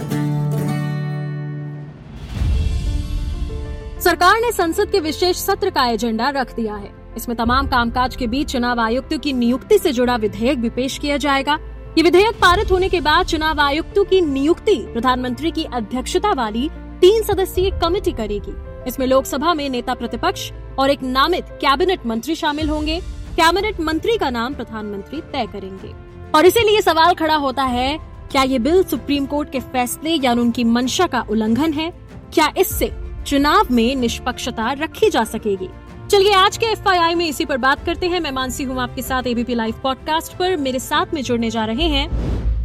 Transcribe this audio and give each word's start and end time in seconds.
सरकार 4.01 4.39
ने 4.39 4.51
संसद 4.51 4.91
के 4.91 4.99
विशेष 4.99 5.37
सत्र 5.37 5.69
का 5.69 5.85
एजेंडा 5.85 6.29
रख 6.29 6.55
दिया 6.55 6.75
है। 6.75 6.91
इसमें 7.17 7.37
तमाम 7.37 7.67
कामकाज 7.67 8.15
के 8.15 8.27
बीच 8.27 8.51
चुनाव 8.51 8.79
आयुक्तों 8.79 9.19
की 9.19 9.33
नियुक्ति 9.33 9.77
से 9.77 9.91
जुड़ा 9.91 10.15
विधेयक 10.15 10.61
भी 10.61 10.69
पेश 10.69 10.97
किया 10.97 11.17
जाएगा। 11.17 11.53
ये 11.97 12.03
विधेयक 12.03 12.35
पारित 12.35 12.71
होने 12.71 12.89
के 12.89 13.01
बाद 13.01 13.25
चुनाव 13.25 13.59
आयुक्तों 13.59 14.05
की 14.05 14.21
नियुक्ति, 14.21 14.75
प्रधानमंत्री 14.75 15.51
की 15.51 15.63
अध्यक्षता 15.63 16.33
वाली 16.33 16.69
तीन 17.01 17.23
सदस्यीय 17.23 17.71
कमेटी 17.71 18.11
करेगी। 18.11 18.85
इसमें 18.87 19.07
लोकसभा 19.07 19.53
में 19.53 19.69
नेता 19.69 19.93
प्रतिपक्ष 19.93 20.51
और 20.79 20.89
एक 20.89 21.03
नामित 21.03 21.43
कैबिनेट 21.43 22.05
मंत्री 22.05 22.35
शामिल 22.35 22.69
होंगे। 22.69 22.99
कैबिनेट 23.35 23.79
मंत्री 23.79 24.17
का 24.17 24.29
नाम 24.29 24.53
प्रधानमंत्री 24.53 25.21
तय 25.21 25.45
करेंगे। 25.45 26.12
और 26.35 26.45
इसीलिए 26.45 26.81
सवाल 26.81 27.13
खड़ा 27.13 27.35
होता 27.35 27.63
है 27.63 27.97
क्या 28.31 28.43
ये 28.43 28.59
बिल 28.59 28.83
सुप्रीम 28.83 29.25
कोर्ट 29.25 29.51
के 29.51 29.59
फैसले 29.59 30.09
या 30.09 30.31
उनकी 30.31 30.63
मंशा 30.63 31.07
का 31.07 31.21
उल्लंघन 31.29 31.73
है? 31.73 31.93
क्या 32.33 32.51
इससे 32.57 32.91
चुनाव 33.27 33.67
में 33.71 33.95
निष्पक्षता 33.95 34.71
रखी 34.71 35.09
जा 35.09 35.23
सकेगी? 35.23 35.69
चलिए 36.11 36.33
आज 36.33 36.57
के 36.57 36.65
एफ़ 36.65 37.15
में 37.17 37.27
इसी 37.29 37.45
पर 37.45 37.57
बात 37.57 37.85
करते 37.85 38.07
हैं। 38.07 38.19
मैं 38.19 38.31
मानसी 38.31 38.63
हूँ 38.63 38.81
आपके 38.81 39.01
साथ 39.01 39.27
एबीपी 39.27 39.55
लाइव 39.55 39.75
पॉडकास्ट 39.83 40.37
पर। 40.37 40.57
मेरे 40.57 40.79
साथ 40.79 41.13
में 41.13 41.21
जुड़ने 41.23 41.49
जा 41.49 41.65
रहे 41.65 41.87
हैं। 41.87 42.07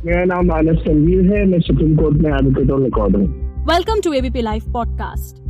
मेरा 0.04 0.24
नाम 0.24 0.46
मानस 0.46 0.80
संजीव 0.80 1.32
है। 1.32 1.44
मैं 1.46 1.60
सुप्रीम 1.60 1.96
कोर्ट 1.96 2.16
में 2.16 2.30
एडवोकेट 2.30 2.70
और 2.70 2.82
रिकॉर्ड 2.82 3.16
हूँ। 3.16 3.26
Welcome 3.66 4.00
to 4.00 4.12
ABP 4.12 4.42
live 4.42 4.72
podcast 4.72 5.44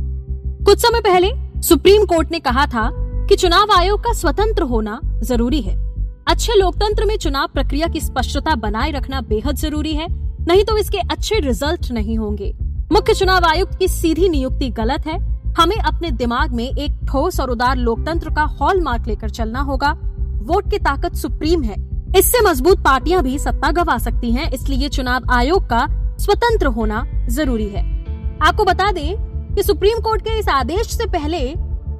कुछ 0.65 0.79
समय 0.79 1.01
पहले 1.01 1.31
सुप्रीम 1.61 2.05
कोर्ट 2.05 2.31
ने 2.31 2.39
कहा 2.39 2.65
था 2.65 2.89
कि 3.27 3.35
चुनाव 3.35 3.71
आयोग 3.71 3.99
का 3.99 4.13
स्वतंत्र 4.13 4.63
होना 4.63 4.99
ज़रूरी 5.23 5.61
है। 5.61 5.88
अच्छे 6.29 6.53
लोकतंत्र 6.55 7.05
में 7.05 7.15
चुनाव 7.17 7.47
प्रक्रिया 7.47 7.87
की 7.87 7.99
स्पष्टता 7.99 8.53
बनाए 8.55 8.89
रखना 8.91 9.21
बेहद 9.21 9.55
ज़रूरी 9.55 9.93
है, 9.93 10.07
नहीं 10.47 10.63
तो 10.63 10.77
इसके 10.77 10.97
अच्छे 11.11 11.39
रिज़ल्ट 11.39 11.89
नहीं 11.91 12.17
होंगे। 12.17 12.51
मुख्य 12.91 13.13
चुनाव 13.13 13.45
आयुक्त 13.45 13.77
की 13.79 13.87
सीधी 13.87 14.29
नियुक्ति 14.29 14.69
गलत 14.69 15.07
है। 15.07 15.17
हमें 15.59 15.75
अपने 15.77 16.11
दिमाग 16.11 16.53
में 16.55 16.63
एक 16.65 16.99
ठोस 17.07 17.39
और 17.39 17.49
उदार 17.49 17.77
लोकतंत्र 17.77 18.33
का 18.35 18.43
हॉल 18.59 18.81
मार्क 18.81 19.07
लेकर 19.07 19.29
चलना 19.29 19.61
होगा। 19.61 19.91
वोट 20.43 20.69
की 20.71 20.79
ताकत 20.79 21.15
सुप्रीम 21.15 21.63
है। 21.63 21.79
इससे 22.17 22.41
मज़बूत 22.41 22.83
पार्टियाँ 22.83 23.23
भी 23.23 23.37
सत्ता 23.39 23.71
गवा 23.71 23.97
सकती 23.97 24.31
हैं, 24.31 24.51
इसलिए 24.51 24.89
चुनाव 24.89 25.31
आयोग 25.31 25.65
का 25.65 25.85
स्वतंत्र 26.19 26.67
होना 26.67 27.03
ज़रूरी 27.29 27.67
है। 27.67 27.83
आपको 28.43 28.63
बता 28.65 28.91
दें 28.91 29.55
कि 29.55 29.63
सुप्रीम 29.63 29.99
कोर्ट 30.01 30.21
के 30.21 30.39
इस 30.39 30.49
आदेश 30.51 30.97
से 30.97 31.09
पहले 31.09 31.53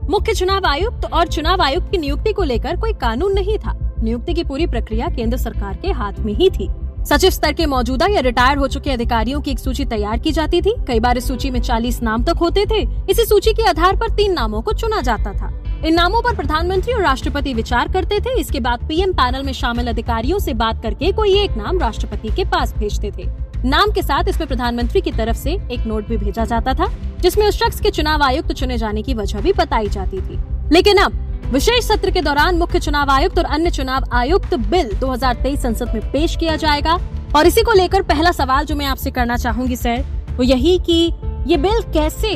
मुख्य 0.09 0.33
चुनाव 0.33 0.69
आयुक्त 0.69 1.11
और 1.13 1.27
चुनाव 1.27 1.61
आयुक्त 1.61 1.91
की 1.91 1.97
नियुक्ति 1.97 2.33
को 2.33 2.43
लेकर 2.43 2.77
कोई 2.77 2.93
कानून 3.01 3.33
नहीं 3.33 3.57
था। 3.57 3.79
नियुक्ति 4.03 4.33
की 4.33 4.43
पूरी 4.43 4.67
प्रक्रिया 4.67 5.07
केंद्र 5.07 5.37
सरकार 5.37 5.77
के 5.81 5.91
हाथ 5.91 6.19
में 6.19 6.33
ही 6.33 6.49
थी। 6.49 6.69
सचिव 7.05 7.29
स्तर 7.29 7.53
के 7.53 7.65
मौजूदा 7.65 8.05
या 8.05 8.19
रिटायर 8.19 8.57
हो 8.57 8.67
चुके 8.67 8.91
अधिकारियों 8.91 9.41
की 9.41 9.51
एक 9.51 9.59
सूची 9.59 9.85
तैयार 9.85 10.19
की 10.19 10.31
जाती 10.31 10.61
थी। 10.61 10.73
कई 10.87 10.99
बार 10.99 11.17
इस 11.17 11.27
सूची 11.27 11.49
में 11.51 11.61
40 11.61 12.01
नाम 12.03 12.23
तक 12.23 12.37
होते 12.37 12.65
थे। 12.65 12.81
इसी 13.11 13.25
सूची 13.25 13.53
के 13.53 13.63
आधार 13.63 13.95
पर 13.95 14.09
तीन 14.09 14.33
नामों 14.33 14.61
को 14.61 14.73
चुना 14.73 15.01
जाता 15.01 15.33
था। 15.33 15.63
इन 15.85 15.93
नामों 15.93 16.21
पर 16.21 16.35
प्रधानमंत्री 16.35 16.93
और 16.93 17.01
राष्ट्रपति 17.01 17.53
विचार 17.53 17.91
करते 17.91 18.19
थे। 18.19 18.39
इसके 18.39 18.59
बाद 18.59 18.87
पीएम 18.87 19.13
पैनल 19.13 19.43
में 19.43 19.53
शामिल 19.53 19.87
अधिकारियों 19.87 20.39
से 20.39 20.53
बात 20.53 20.81
करके 20.83 21.11
कोई 21.11 21.37
एक 21.39 21.51
नाम 21.51 21.79
राष्ट्रपति 21.79 22.29
के 22.29 22.45
पास 22.45 22.73
भेजते 22.77 23.11
थे। 23.11 23.27
नाम 23.65 23.91
के 23.91 24.01
साथ 24.01 24.23
इसमें 24.27 24.47
प्रधानमंत्री 24.47 25.01
की 25.01 25.11
तरफ़ 25.11 25.37
से 25.37 25.51
एक 25.71 25.85
नोट 25.87 26.07
भी 26.07 26.17
भेजा 26.17 26.45
जाता 26.45 26.73
था, 26.73 26.91
जिसमें 27.19 27.47
उस 27.47 27.59
शख्स 27.59 27.79
के 27.79 27.91
चुनाव 27.91 28.23
आयुक्त 28.23 28.51
चुने 28.51 28.77
जाने 28.77 29.01
की 29.01 29.13
वजह 29.13 29.41
भी 29.41 29.53
बताई 29.53 29.87
जाती 29.87 30.21
थी। 30.21 30.39
लेकिन 30.71 30.97
अब 30.97 31.25
विशेष 31.53 31.83
सत्र 31.83 32.11
के 32.11 32.21
दौरान 32.21 32.57
मुख्य 32.57 32.79
चुनाव 32.79 33.09
आयुक्त 33.09 33.37
और 33.39 33.45
अन्य 33.45 33.69
चुनाव 33.69 34.03
आयुक्त 34.13 34.53
बिल 34.71 34.89
2023 34.99 35.55
संसद 35.57 35.93
में 35.93 36.01
पेश 36.11 36.35
किया 36.35 36.55
जाएगा। 36.55 36.93
और 37.35 37.47
इसी 37.47 37.61
को 37.61 37.73
लेकर 37.73 38.01
पहला 38.03 38.31
सवाल 38.31 38.65
जो 38.65 38.75
मैं 38.75 38.85
आपसे 38.85 39.11
करना 39.11 39.37
चाहूँगी 39.37 39.75
सर 39.75 40.03
वो 40.37 40.43
यही 40.43 40.77
कि 40.79 40.99
ये 41.47 41.57
बिल 41.57 41.81
कैसे 41.93 42.33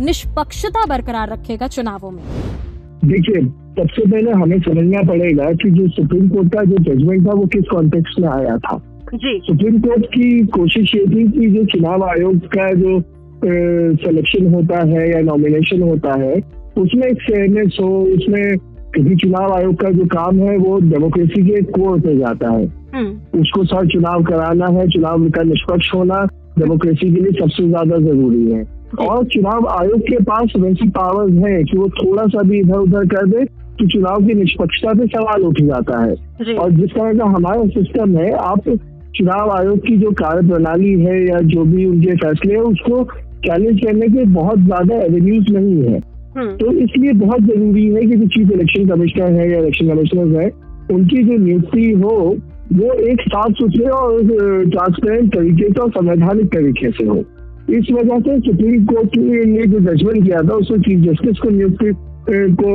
निष्पक्षता 0.00 0.84
बरकरार 0.86 1.32
रखेगा 1.32 1.68
चुनावों 1.68 2.10
में? 2.10 2.22
देखिए 3.04 3.42
सबसे 3.78 4.06
पहले 4.10 4.30
हमें 4.32 4.58
समझना 4.60 5.06
पड़ेगा 5.08 5.50
कि 5.54 5.70
जो 5.70 5.88
सुप्रीम 5.90 6.28
कोर्ट 6.28 6.54
का 6.54 6.64
जो 6.64 6.84
जजमेंट 6.84 7.26
था 7.28 7.32
वो 7.32 7.46
किस 7.56 7.64
कॉन्टेक्स्ट 7.72 8.20
में 8.20 8.28
आया 8.28 8.56
था। 8.58 8.78
जी। 9.14 9.38
सुप्रीम 9.46 9.80
कोर्ट 9.80 10.06
की 10.06 10.46
कोशिश 10.58 10.94
ये 10.94 11.04
थी 11.06 11.28
कि 11.32 11.50
जो 11.50 11.64
चुनाव 11.72 12.08
आयोग 12.10 12.46
का 12.56 12.72
जो 12.76 13.00
सिलेक्शन 14.04 14.54
होता 14.54 14.86
है 14.88 15.10
या 15.10 15.20
नॉमिनेशन 15.26 15.82
होता 15.82 16.22
है 16.22 16.40
उसमें 16.80 17.06
एक 17.06 17.22
फेयरनेस 17.22 17.76
हो 17.80 17.88
उसमें 18.14 18.42
क्योंकि 18.94 19.14
चुनाव 19.16 19.52
आयोग 19.54 19.74
का 19.80 19.90
जो 19.90 20.04
काम 20.12 20.38
है 20.40 20.56
वो 20.58 20.78
डेमोक्रेसी 20.82 21.42
के 21.44 21.62
कोर 21.72 22.00
पे 22.00 22.16
जाता 22.18 22.50
है। 22.50 22.64
हम्म, 22.94 23.40
उसको 23.40 23.64
सर 23.64 23.86
चुनाव 23.88 24.22
कराना 24.24 24.66
है 24.78 24.86
चुनाव 24.88 25.28
का 25.30 25.42
निष्पक्ष 25.44 25.94
होना 25.94 26.24
डेमोक्रेसी 26.58 27.12
के 27.14 27.20
लिए 27.20 27.40
सबसे 27.40 27.66
ज़्यादा 27.68 27.98
ज़रूरी 27.98 28.50
है। 28.52 28.64
और 29.00 29.24
चुनाव 29.26 29.66
आयोग 29.70 30.00
के 30.02 30.16
पास 30.24 30.52
वैसी 30.58 30.88
पावर्स 30.90 31.34
है 31.44 31.62
कि 31.64 31.76
वो 31.78 31.88
थोड़ा 31.98 32.26
सा 32.26 32.42
भी 32.42 32.58
इधर 32.60 32.78
उधर 32.78 33.06
कर 33.08 33.26
दे 33.26 33.44
तो 33.78 33.86
चुनाव 33.88 34.26
की 34.26 34.34
निष्पक्षता 34.34 34.92
पे 34.92 35.06
सवाल 35.08 35.42
उठ 35.42 35.60
जाता 35.62 36.02
है। 36.02 36.56
और 36.56 36.70
जिस 36.70 36.90
तरह 36.90 37.12
का 37.18 37.24
हमारा 37.28 37.66
सिस्टम 37.70 38.16
है 38.16 38.32
आप 38.34 38.68
चुनाव 39.16 39.50
आयोग 39.50 39.78
की 39.78 39.96
जो 39.98 40.10
कार्य 40.18 40.48
प्रणाली 40.48 40.92
है 41.00 41.16
या 41.22 41.38
जो 41.46 41.64
भी 41.64 41.84
उनके 41.86 42.16
फैसले 42.18 42.54
है 42.54 42.60
उसको 42.64 43.02
चैलेंज 43.44 43.80
करने 43.80 44.08
के 44.08 44.24
बहुत 44.32 44.58
ज़्यादा 44.60 44.96
एवेन्यूज 44.96 45.50
नहीं 45.52 45.82
है। 45.84 46.00
तो 46.38 46.72
इसलिए 46.72 47.12
बहुत 47.12 47.40
ज़रूरी 47.40 47.86
है 47.86 48.00
कि 48.00 48.16
जो 48.16 48.26
चीफ 48.26 48.50
इलेक्शन 48.50 48.86
कमिश्नर 48.88 49.32
है 49.32 49.50
या 49.52 49.58
इलेक्शन 49.58 49.88
कमिश्नर 49.88 50.40
है 50.40 50.50
उनकी 50.90 51.22
जो 51.22 51.36
नियुक्ति 51.36 51.90
हो 51.90 52.36
वो 52.72 52.92
एक 52.92 53.20
साफ़ 53.20 53.52
सुथरे 53.52 53.84
और 53.84 54.22
ट्रांसपेरेंट 54.70 55.34
तरीके 55.34 55.68
से 55.68 55.80
और 55.80 55.90
संवैधानिक 55.90 56.46
तरीके 56.46 56.90
से 56.90 57.06
हो। 57.06 57.16
इस 57.70 57.88
वजह 57.92 58.20
से 58.20 58.38
सुप्रीम 58.40 58.84
कोर्ट 58.84 59.16
ने 59.16 59.66
जो 59.66 59.80
जजमेंट 59.80 60.24
किया 60.24 60.42
था 60.42 60.54
उसमें 60.54 60.78
चीफ 60.78 61.00
जस्टिस 61.00 61.38
को 61.38 61.50
नियुक्ति 61.50 61.92
को 62.30 62.72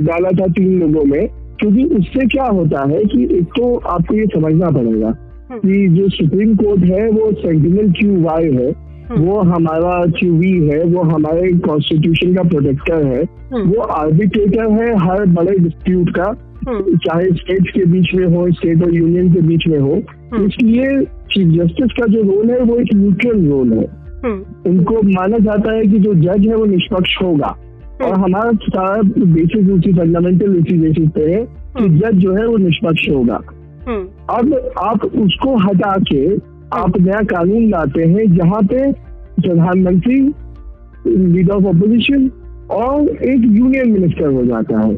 डाला 0.00 0.30
था 0.30 0.46
तीन 0.46 0.80
लोगों 0.80 1.04
में 1.04 1.26
क्योंकि 1.60 1.84
उससे 1.84 2.26
क्या 2.26 2.44
होता 2.44 2.82
है 2.88 3.04
कि 3.04 3.24
एक 3.38 3.44
तो 3.44 3.74
आपको 3.76 4.14
ये 4.14 4.26
समझना 4.26 4.70
पड़ेगा 4.70 5.10
कि 5.52 5.88
जो 5.88 6.08
सुप्रीम 6.08 6.54
कोर्ट 6.56 6.84
है 6.84 7.08
वो 7.10 7.32
सेंटिनल 7.32 7.92
क्यू 7.92 8.20
वाई 8.22 8.52
है 8.52 8.72
वो 9.18 9.40
हमारा 9.40 10.06
क्यूवी 10.06 10.52
है 10.52 10.84
वो 10.84 11.02
हमारे 11.02 11.52
कॉन्स्टिट्यूशन 11.52 12.34
का 12.34 12.42
प्रोटेक्टर 12.42 13.06
है 13.06 13.22
हम्म, 13.22 13.70
वो 13.70 13.82
आर्बिट्रेटर 13.82 14.70
है 14.70 14.98
हर 14.98 15.26
बड़े 15.26 15.58
डिस्प्यूट 15.58 16.10
का 16.10 16.56
हम्म, 16.68 16.96
चाहे 16.96 17.24
स्टेट 17.24 17.70
के 17.70 17.84
बीच 17.84 18.14
में 18.14 18.36
हो 18.36 18.50
स्टेट 18.50 18.82
और 18.82 18.94
यूनियन 18.94 19.34
के 19.34 19.40
बीच 19.40 19.60
में 19.68 19.78
हो। 19.78 20.02
हम्म। 20.32 20.46
इसलिए 20.46 21.04
चीफ 21.04 21.48
जस्टिस 21.48 21.92
का 21.92 22.06
जो 22.06 22.22
रोल 22.22 22.50
है 22.50 22.60
वो 22.60 22.76
एक 22.76 22.88
न्यूट्रल 22.94 23.46
रोल 23.46 23.72
है। 23.72 23.86
हम्म, 24.24 24.70
उनको 24.70 24.94
माना 24.94 25.38
जाता 25.38 25.72
है 25.72 25.82
कि 25.82 25.98
जो 25.98 26.14
जज 26.14 26.46
है 26.48 26.54
वो 26.56 26.64
निष्पक्ष 26.64 27.22
होगा। 27.22 27.56
और 28.04 28.12
हमारा 28.12 28.52
सारा 28.52 29.02
बेसिस 29.02 29.70
उसी 29.70 29.92
फंडामेंटल 29.92 30.56
उसी 30.56 30.78
बेसिस 30.78 31.08
पे 31.08 31.20
है 31.20 31.44
कि 31.76 31.88
जज 31.88 32.12
जो 32.12 32.34
है 32.34 32.46
वो 32.46 32.56
निष्पक्ष 32.56 33.10
होगा। 33.10 33.40
हम्म, 33.88 34.08
अब 34.30 34.70
आप 34.78 35.04
उसको 35.04 35.56
हटा 35.56 35.96
के 35.98 36.49
आप 36.72 37.00
नया 37.00 37.20
कानून 37.22 37.70
लाते 37.70 38.02
हैं 38.02 38.36
जहाँ 38.36 38.62
पे 38.62 38.92
प्रधानमंत्री 39.42 40.32
लीडर 41.06 41.52
ऑफ़ 41.52 41.64
अपोजिशन 41.64 42.30
और 42.70 43.08
एक 43.08 43.40
यूनियन 43.44 43.90
मिनिस्टर 43.90 44.26
हो 44.26 44.46
जाता 44.46 44.80
है। 44.80 44.94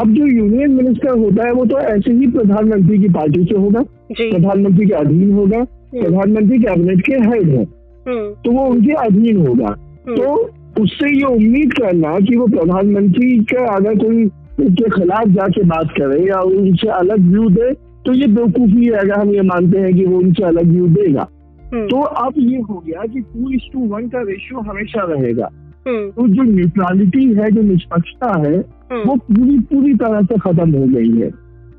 अब 0.00 0.14
जो 0.14 0.26
यूनियन 0.26 0.70
मिनिस्टर 0.70 1.18
होता 1.18 1.46
है 1.46 1.52
वो 1.52 1.64
तो 1.64 1.78
ऐसे 1.78 2.12
ही 2.12 2.26
प्रधानमंत्री 2.26 2.98
की 2.98 3.08
पार्टी 3.08 3.44
से 3.44 3.58
होगा। 3.58 3.80
प्रधानमंत्री 4.12 4.86
के 4.86 4.92
अधीन 4.92 5.32
होगा। 5.32 5.64
प्रधानमंत्री 6.00 6.58
कैबिनेट 6.58 7.00
के 7.06 7.12
हेड 7.12 7.48
है। 7.48 7.64
हम्म, 8.08 8.30
तो 8.44 8.50
वो 8.50 8.64
उनके 8.66 8.92
अधीन 8.92 9.46
होगा। 9.46 9.68
तो 10.08 10.50
उससे 10.80 11.16
ये 11.16 11.24
उम्मीद 11.24 11.72
करना 11.72 12.20
कि 12.20 12.36
वो 12.36 12.46
प्रधानमंत्री 12.46 13.38
का 13.38 13.76
अगर 13.76 13.94
कोई 13.94 14.24
उनके 14.60 14.84
खिलाफ 14.84 15.28
जाके 15.28 15.64
बात 15.64 15.88
करे 15.90 16.28
या 16.28 16.40
उनसे 16.40 16.88
अलग 16.88 17.18
व्यू 17.18 17.48
दे 17.50 17.85
तो 18.06 18.12
ये 18.12 18.26
बेवकूफ़ी 18.26 18.84
है 18.84 18.92
अगर 18.92 19.12
हम 19.12 19.30
ये 19.30 19.42
मानते 19.42 19.78
हैं 19.78 19.94
कि 19.94 20.04
वो 20.04 20.18
उनसे 20.18 20.42
अलग 20.44 20.66
व्यू 20.66 20.86
देगा। 20.88 21.28
हम्म, 21.72 21.86
तो 21.86 22.00
अब 22.00 22.32
ये 22.38 22.58
हो 22.60 22.82
गया 22.86 23.06
कि 23.06 23.20
टू 23.20 23.50
इज़ 23.50 23.72
टू 23.72 23.80
वन 23.88 24.08
का 24.08 24.20
रेशियो 24.22 24.60
हमेशा 24.60 25.06
रहेगा। 25.08 25.48
हम्म, 25.88 26.10
तो 26.10 26.28
जो 26.28 26.42
न्यूट्रलिटी 26.42 27.24
है 27.34 27.50
जो 27.50 27.62
निष्पक्षता 27.62 28.32
है 28.40 28.56
हम्म, 28.56 29.02
वो 29.08 29.16
पूरी 29.16 29.58
पूरी 29.70 29.94
तरह 29.94 30.20
से 30.22 30.36
खत्म 30.36 30.70
हो 30.72 30.84
गई 30.86 31.10
है। 31.10 31.30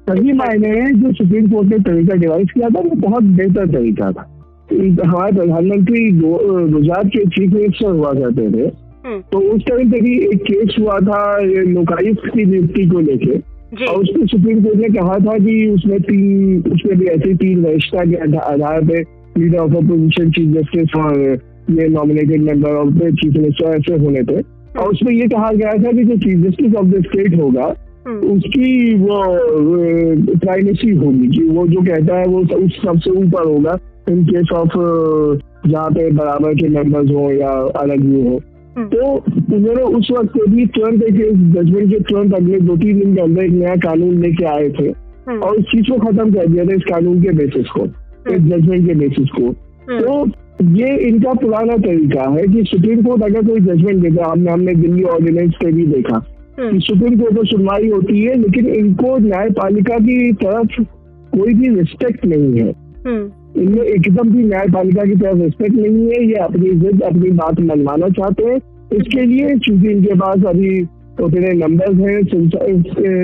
सही 0.09 0.33
मायने 0.33 0.71
में 0.71 1.01
जो 1.01 1.11
सुप्रीम 1.13 1.47
कोर्ट 1.49 1.69
ने 1.69 1.79
तरीका 1.79 2.15
डिवाइस 2.15 2.51
किया 2.53 2.69
था 2.69 2.79
वो 2.79 2.95
बहुत 2.97 3.23
बेहतर 3.23 3.67
तरीका 3.67 4.11
था। 4.11 4.33
हमारे 5.05 5.35
प्रधानमंत्री 5.35 6.11
गुजरात 6.11 7.07
के 7.07 7.25
चीफ 7.25 7.53
मिनिस्टर 7.53 7.91
हुआ 7.91 8.13
करते 8.13 8.51
थे। 8.51 8.69
तो 9.31 9.39
उस 9.39 9.61
टाइम 9.65 9.91
पे 9.91 10.01
भी 10.01 10.17
एक 10.19 10.41
केस 10.43 10.75
हुआ 10.79 10.99
था 10.99 11.37
लोकायुक्त 11.41 12.21
की 12.25 12.45
नियुक्ति 12.45 12.85
को 12.85 12.99
लेके। 12.99 13.56
और 13.67 13.95
उसमें 13.95 14.25
सुप्रीम 14.27 14.63
कोर्ट 14.63 14.77
ने 14.77 14.89
कहा 14.89 15.15
था 15.21 15.37
कि 15.37 15.55
उसमें 15.67 15.99
तीन 16.01 16.71
उसमें 16.73 16.97
भी 16.99 17.05
ऐसे 17.05 17.33
तीन 17.35 17.63
वरिष्ठता 17.65 18.03
के 18.05 18.37
आधार 18.39 18.85
पे 18.85 19.01
leader 19.39 19.57
of 19.57 19.75
opposition 19.75 20.31
chief 20.31 20.53
justice 20.53 20.95
और 20.97 21.19
ये 21.71 21.87
nominated 21.89 22.41
member 22.41 22.75
of 22.75 22.93
the 22.93 23.11
chief 23.15 23.33
minister 23.33 23.75
ऐसे 23.75 23.97
होने 24.05 24.23
थे 24.23 24.41
और 24.79 24.91
उसमें 24.91 25.11
ये 25.13 25.27
कहा 25.27 25.51
गया 25.51 25.73
था 25.83 25.91
कि 25.91 26.03
जो 26.03 26.17
chief 26.17 26.45
justice 26.45 26.75
of 26.75 26.87
the 26.87 27.03
state 27.03 27.35
होगा 27.41 27.73
हम्म। 28.07 28.29
उसकी 28.31 28.93
वो 28.95 29.21
प्राइवेसी 30.37 30.89
होगी 30.95 31.27
कि 31.27 31.43
वो 31.49 31.67
जो 31.67 31.81
कहता 31.81 32.19
है 32.19 32.25
वो 32.25 32.41
उस 32.57 32.81
सबसे 32.85 33.11
ऊपर 33.17 33.47
होगा 33.47 33.77
इन 34.09 34.23
केस 34.25 34.51
ऑफ़ 34.53 34.77
जहाँ 35.67 35.89
पे 35.89 36.11
बराबर 36.11 36.53
के 36.53 36.67
मेंबर्स 36.69 37.11
हो 37.11 37.31
या 37.31 37.49
अलग 37.81 37.99
भी 37.99 38.21
हो। 38.21 38.39
तो 38.77 39.05
उन्होंने 39.55 39.83
उस 39.97 40.09
वक्त 40.11 40.33
भी 40.49 40.65
तुरंत 40.65 41.03
एक 41.03 41.15
जजमेंट 41.53 41.89
के 41.89 41.99
तुरंत 41.99 42.33
अगले 42.33 42.59
दो 42.59 42.75
तीन 42.77 42.99
दिन 42.99 43.15
के 43.15 43.21
अंदर 43.21 43.43
एक 43.43 43.51
नया 43.51 43.75
कानून 43.75 44.19
लेके 44.21 44.45
आए 44.45 44.69
थे 44.69 44.87
हम्म। 45.27 45.39
और 45.39 45.55
इस 45.55 45.65
चीज़ 45.65 45.89
को 45.91 45.97
खत्म 45.99 46.33
कर 46.33 46.47
दिया 46.47 46.65
था 46.65 46.75
इस 46.75 46.83
कानून 46.89 47.21
के 47.21 47.31
बेसिस 47.37 47.69
को 47.69 47.85
इस 48.31 48.41
जजमेंट 48.41 48.87
के 48.87 48.95
बेसिस 48.95 49.29
को 49.29 49.45
हम्म। 49.45 49.99
तो 49.99 50.71
ये 50.75 50.95
इनका 51.07 51.33
पुराना 51.33 51.77
तरीका 51.77 52.29
है 52.31 52.47
कि 52.47 52.63
सुप्रीम 52.63 53.03
कोर्ट 53.03 53.23
अगर 53.23 53.47
कोई 53.47 53.59
जजमेंट 53.61 54.01
देता 54.01 54.25
है 54.25 54.31
हमने 54.31 54.51
हमने 54.51 54.73
दिल्ली 54.75 55.03
ऑर्डिनेंस 55.15 55.53
पे 55.63 55.71
भी 55.71 55.85
देखा 55.87 56.19
कि 56.19 56.61
हम्म। 56.61 56.79
सुप्रीम 56.79 57.19
कोर्ट 57.19 57.33
में 57.33 57.43
सुनवाई 57.45 57.89
होती 57.89 58.21
है 58.21 58.35
लेकिन 58.35 58.67
इनको 58.75 59.17
न्यायपालिका 59.17 59.97
की 59.99 60.31
तरफ़ 60.43 60.81
कोई 61.33 61.53
भी 61.53 61.75
रिस्पेक्ट 61.75 62.25
नहीं 62.25 62.59
है 62.59 62.67
हम्म। 62.67 62.86
इनमें 63.07 63.83
एकदम 63.83 64.29
भी 64.29 64.43
न्यायपालिका 64.43 65.03
की 65.03 65.15
तरफ़ 65.15 65.41
रिस्पेक्ट 65.43 65.75
नहीं 65.75 66.05
है 66.05 66.23
ये 66.25 66.35
अपनी 66.43 66.71
जिद 66.79 67.01
अपनी 67.03 67.31
बात 67.39 67.59
मनवाना 67.61 68.09
चाहते 68.19 68.43
हैं। 68.43 68.57
इसके 68.93 69.25
लिए 69.25 69.57
चूँकि 69.57 69.91
इनके 69.91 70.15
पास 70.15 70.45
अभी 70.47 70.81
उतने 71.19 71.53
नंबर्स 71.55 71.99
हैं 72.01 72.21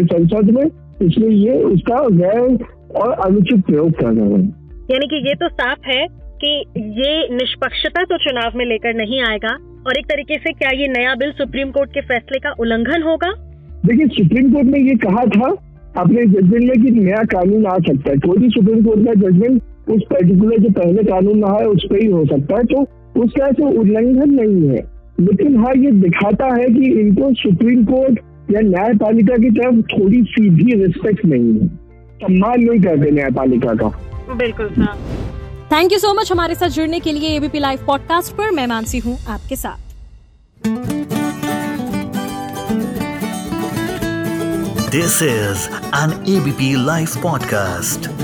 संसद 0.05 0.49
में 0.51 0.63
इसलिए 1.01 1.29
ये 1.29 1.57
उसका 1.65 1.97
गैर 2.13 2.57
और 2.95 3.11
अनुचित 3.25 3.65
प्रयोग 3.65 3.91
कर 3.91 4.11
रहे 4.11 4.29
हैं। 4.31 4.43
यानी 4.91 5.07
कि 5.07 5.27
ये 5.27 5.35
तो 5.35 5.47
साफ़ 5.49 5.87
है 5.87 6.05
कि 6.43 6.51
ये 6.99 7.11
निष्पक्षता 7.33 8.03
तो 8.03 8.17
चुनाव 8.17 8.57
में 8.57 8.65
लेकर 8.65 8.93
नहीं 8.93 9.21
आएगा 9.23 9.53
और 9.87 9.97
एक 9.97 10.05
तरीके 10.05 10.37
से 10.37 10.53
क्या 10.53 10.69
ये 10.71 10.87
नया 10.89 11.13
बिल 11.15 11.31
सुप्रीम 11.31 11.71
कोर्ट 11.71 11.89
के 11.89 12.01
फैसले 12.03 12.39
का 12.39 12.51
उल्लंघन 12.59 13.03
होगा? 13.03 13.31
देखिए 13.85 14.07
सुप्रीम 14.17 14.53
कोर्ट 14.53 14.67
ने 14.67 14.79
ये 14.79 14.95
कहा 15.05 15.25
था 15.35 15.49
अपने 16.01 16.25
जजमेंट 16.25 16.63
में 16.63 16.83
कि 16.83 16.91
नया 16.91 17.23
कानून 17.31 17.65
आ 17.65 17.77
सकता 17.79 18.11
है। 18.11 18.17
कोई 18.17 18.37
भी 18.37 18.49
सुप्रीम 18.49 18.83
कोर्ट 18.85 19.05
का 19.07 19.13
जजमेंट 19.21 19.61
उस 19.89 20.01
पर्टिकुलर 20.13 20.57
जो 20.57 20.69
पहले 20.69 21.03
कानून 21.03 21.43
रहा 21.43 21.57
है 21.57 21.67
उस 21.67 21.85
पर 21.89 21.99
ही 21.99 22.07
हो 22.07 22.25
सकता 22.25 22.55
है। 22.55 22.63
तो 22.63 22.81
उसका 23.21 23.45
ऐसे 23.45 23.77
उल्लंघन 23.79 24.29
नहीं 24.29 24.69
है। 24.69 24.93
लेकिन 25.19 25.57
हाँ 25.57 25.73
ये 25.77 25.91
दिखाता 25.91 26.45
है 26.45 26.65
कि 26.65 26.99
इनको 26.99 27.33
सुप्रीम 27.33 27.83
कोर्ट 27.85 28.19
या 28.51 28.61
न्यायपालिका 28.61 29.35
की 29.35 29.49
तरफ़ 29.49 29.81
थोड़ी 29.81 30.23
सी 30.23 30.49
भी 30.49 30.83
रिस्पेक्ट 30.85 31.25
नहीं 31.25 31.53
है। 31.53 31.67
सम्मान 32.23 32.61
नहीं 32.61 32.79
करते 32.79 33.11
न्यायपालिका 33.11 33.73
का। 33.73 33.87
बिल्कुल 34.35 34.69
थैंक 35.71 35.93
यू 35.93 35.99
सो 35.99 36.13
मच 36.13 36.31
हमारे 36.31 36.55
साथ 36.55 36.69
जुड़ने 36.69 36.99
के 36.99 37.11
लिए 37.11 37.29
एबीपी 37.37 37.59
लाइव 37.59 37.79
पॉडकास्ट 37.87 38.33
पर। 38.33 38.51
मैं 38.51 38.67
मानसी 38.67 38.99
हूँ 38.99 39.17
आपके 39.27 39.55
साथ। 39.55 39.79
This 44.91 45.23
is 45.23 45.69
an 45.93 46.11
ABP 46.29 46.75
Life 46.87 47.15
podcast. 47.25 48.22